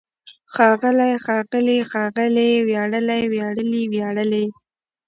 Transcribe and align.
ښاغلی، 0.53 1.11
ښاغلي، 1.25 1.77
ښاغلې! 1.91 2.51
وياړلی، 2.67 3.21
وياړلي، 3.33 3.81
وياړلې! 3.95 4.45